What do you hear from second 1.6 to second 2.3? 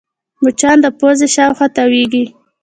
تاوېږي